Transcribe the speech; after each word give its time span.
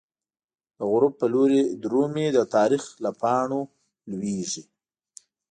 د 0.77 0.79
غروب 0.91 1.13
په 1.21 1.25
لوری 1.33 1.61
د 1.81 1.83
رومی، 1.93 2.27
د 2.33 2.39
تاریخ 2.55 2.83
له 3.03 3.11
پاڼو 3.21 3.61
لویزی 4.11 4.63